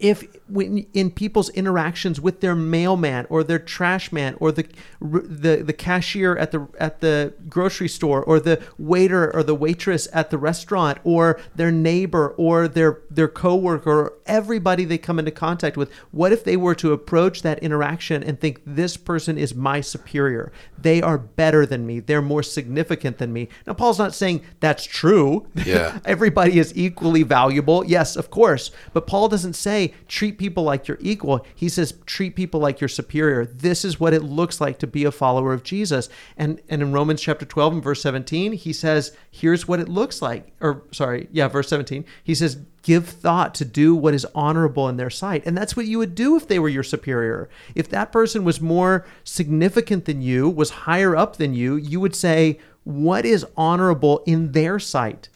[0.00, 4.66] if when in people's interactions with their mailman or their trash man or the
[5.00, 10.08] the the cashier at the at the grocery store or the waiter or the waitress
[10.12, 15.30] at the restaurant or their neighbor or their their coworker or everybody they come into
[15.30, 19.54] contact with what if they were to approach that interaction and think this person is
[19.54, 20.50] my superior.
[20.78, 22.00] They are better than me.
[22.00, 23.48] They're more significant than me.
[23.66, 25.46] Now Paul's not saying that's true.
[25.54, 25.98] Yeah.
[26.06, 27.84] Everybody is equally valuable.
[27.84, 28.70] Yes of course.
[28.94, 31.44] But Paul doesn't say treat people like you're equal.
[31.54, 33.44] He says treat people like you're superior.
[33.44, 36.08] This is what it looks like to be a follower of Jesus.
[36.36, 40.22] And and in Romans chapter 12 and verse 17, he says, here's what it looks
[40.22, 40.52] like.
[40.60, 42.04] Or sorry, yeah, verse 17.
[42.22, 45.44] He says, give thought to do what is honorable in their sight.
[45.44, 47.48] And that's what you would do if they were your superior.
[47.74, 52.14] If that person was more significant than you, was higher up than you, you would
[52.14, 55.28] say, what is honorable in their sight?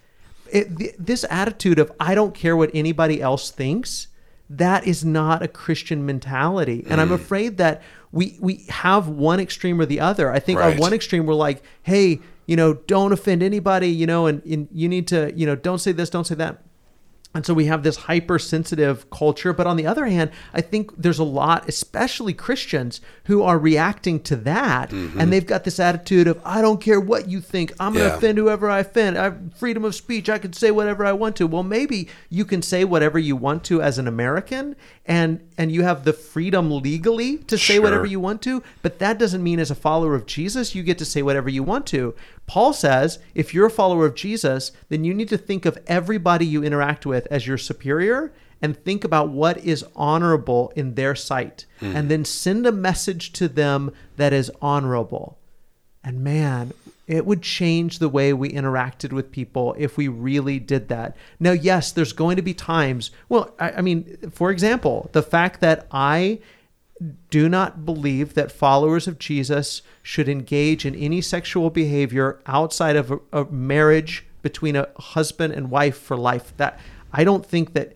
[0.50, 4.08] It, this attitude of I don't care what anybody else thinks
[4.50, 6.84] that is not a Christian mentality.
[6.88, 7.02] And mm.
[7.02, 7.82] I'm afraid that
[8.12, 10.30] we we have one extreme or the other.
[10.30, 10.74] I think right.
[10.74, 14.68] on one extreme we're like, hey, you know, don't offend anybody, you know, and, and
[14.70, 16.62] you need to, you know, don't say this, don't say that.
[17.34, 19.52] And so we have this hypersensitive culture.
[19.52, 24.20] But on the other hand, I think there's a lot, especially Christians, who are reacting
[24.22, 24.90] to that.
[24.90, 25.20] Mm-hmm.
[25.20, 27.72] And they've got this attitude of, I don't care what you think.
[27.80, 28.16] I'm going to yeah.
[28.16, 29.18] offend whoever I offend.
[29.18, 30.30] I have freedom of speech.
[30.30, 31.46] I can say whatever I want to.
[31.46, 34.76] Well, maybe you can say whatever you want to as an American
[35.06, 37.82] and and you have the freedom legally to say sure.
[37.82, 40.98] whatever you want to, but that doesn't mean as a follower of Jesus you get
[40.98, 42.14] to say whatever you want to.
[42.46, 46.44] Paul says, if you're a follower of Jesus, then you need to think of everybody
[46.46, 51.66] you interact with as your superior and think about what is honorable in their sight
[51.80, 51.94] mm.
[51.94, 55.38] and then send a message to them that is honorable.
[56.02, 56.72] And man,
[57.06, 61.16] it would change the way we interacted with people if we really did that.
[61.38, 65.60] Now, yes, there's going to be times, well, I, I mean, for example, the fact
[65.60, 66.40] that I
[67.30, 73.10] do not believe that followers of Jesus should engage in any sexual behavior outside of
[73.10, 76.56] a, a marriage between a husband and wife for life.
[76.56, 76.78] That
[77.12, 77.94] I don't think that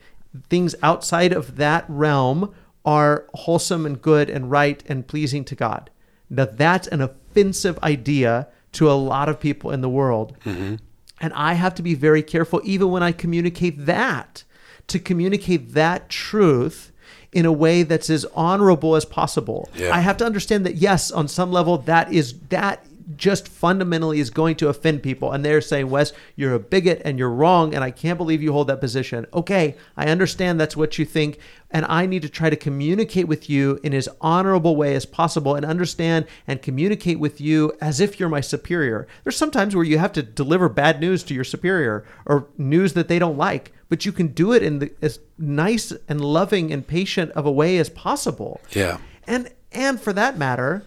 [0.48, 2.54] things outside of that realm
[2.84, 5.90] are wholesome and good and right and pleasing to God.
[6.30, 10.36] Now that's an offensive idea to a lot of people in the world.
[10.44, 10.76] Mm-hmm.
[11.20, 14.44] And I have to be very careful, even when I communicate that,
[14.86, 16.92] to communicate that truth
[17.32, 19.68] in a way that's as honorable as possible.
[19.74, 19.94] Yeah.
[19.94, 22.84] I have to understand that yes, on some level that is that
[23.16, 25.32] just fundamentally is going to offend people.
[25.32, 28.52] And they're saying, Wes, you're a bigot and you're wrong, and I can't believe you
[28.52, 29.26] hold that position.
[29.32, 31.38] Okay, I understand that's what you think,
[31.70, 35.54] and I need to try to communicate with you in as honorable way as possible
[35.54, 39.06] and understand and communicate with you as if you're my superior.
[39.24, 43.08] There's sometimes where you have to deliver bad news to your superior or news that
[43.08, 46.86] they don't like, but you can do it in the, as nice and loving and
[46.86, 48.60] patient of a way as possible.
[48.70, 48.98] Yeah.
[49.26, 50.84] And and for that matter,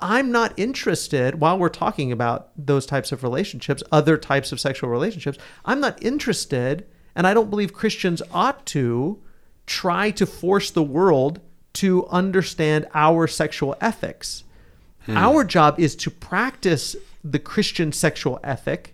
[0.00, 4.90] I'm not interested, while we're talking about those types of relationships, other types of sexual
[4.90, 9.22] relationships, I'm not interested, and I don't believe Christians ought to
[9.66, 11.40] try to force the world
[11.74, 14.44] to understand our sexual ethics.
[15.06, 15.16] Hmm.
[15.16, 18.93] Our job is to practice the Christian sexual ethic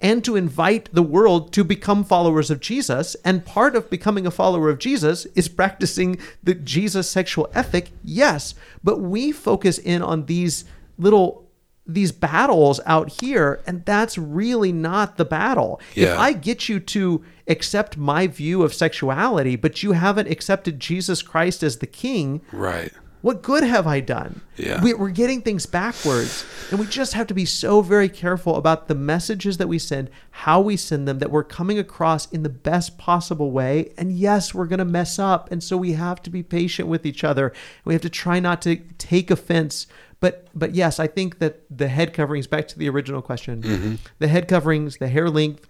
[0.00, 3.16] and to invite the world to become followers of Jesus.
[3.24, 8.54] And part of becoming a follower of Jesus is practicing the Jesus sexual ethic, yes.
[8.82, 10.64] But we focus in on these
[10.98, 11.46] little
[11.86, 16.12] these battles out here and that's really not the battle yeah.
[16.12, 21.20] if i get you to accept my view of sexuality but you haven't accepted jesus
[21.20, 22.92] christ as the king right
[23.22, 24.40] What good have I done?
[24.56, 24.82] Yeah.
[24.82, 26.44] We, we're getting things backwards.
[26.70, 30.10] And we just have to be so very careful about the messages that we send,
[30.30, 33.92] how we send them, that we're coming across in the best possible way.
[33.98, 35.50] And yes, we're going to mess up.
[35.52, 37.52] And so we have to be patient with each other.
[37.84, 39.86] We have to try not to take offense.
[40.20, 43.94] But but yes, I think that the head coverings, back to the original question, mm-hmm.
[44.18, 45.66] the head coverings, the hair length,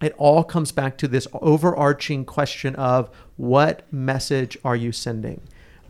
[0.00, 5.40] it all comes back to this overarching question of what message are you sending?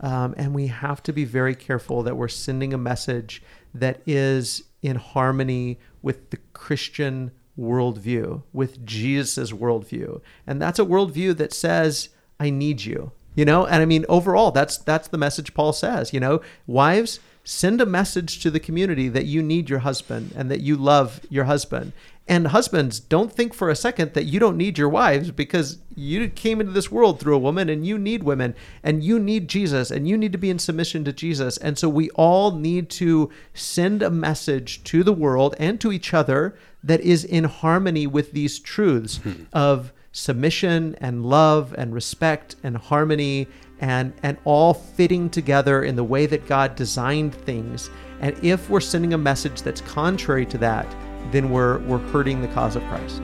[0.05, 3.41] Um, and we have to be very careful that we're sending a message
[3.73, 10.21] that is in harmony with the Christian worldview, with Jesus' worldview.
[10.45, 13.13] And that's a worldview that says, I need you.
[13.33, 17.19] You know, and I mean overall that's that's the message Paul says, you know, wives,
[17.43, 21.19] send a message to the community that you need your husband and that you love
[21.29, 21.91] your husband.
[22.27, 26.27] And husbands, don't think for a second that you don't need your wives because you
[26.27, 29.91] came into this world through a woman and you need women and you need Jesus
[29.91, 31.57] and you need to be in submission to Jesus.
[31.57, 36.15] And so we all need to send a message to the world and to each
[36.15, 39.43] other that is in harmony with these truths hmm.
[39.53, 43.47] of submission and love and respect and harmony
[43.81, 47.89] and and all fitting together in the way that God designed things.
[48.21, 50.87] And if we're sending a message that's contrary to that,
[51.31, 53.21] then we're we're hurting the cause of Christ.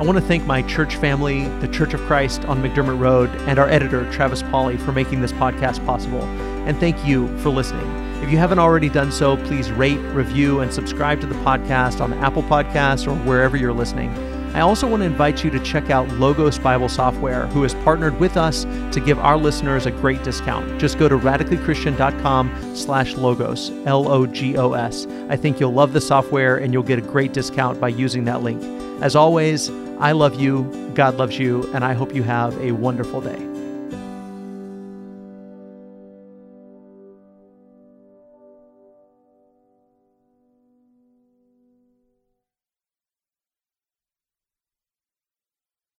[0.00, 3.58] I want to thank my church family, the Church of Christ on McDermott Road, and
[3.58, 6.22] our editor, Travis Pauly, for making this podcast possible.
[6.66, 7.86] And thank you for listening.
[8.22, 12.14] If you haven't already done so, please rate, review, and subscribe to the podcast on
[12.14, 14.29] Apple Podcasts or wherever you're listening.
[14.52, 18.18] I also want to invite you to check out Logos Bible Software, who has partnered
[18.18, 20.80] with us to give our listeners a great discount.
[20.80, 25.06] Just go to radicallychristian.com slash logos, L-O-G-O-S.
[25.28, 28.42] I think you'll love the software and you'll get a great discount by using that
[28.42, 28.62] link.
[29.02, 29.70] As always,
[30.00, 33.49] I love you, God loves you, and I hope you have a wonderful day.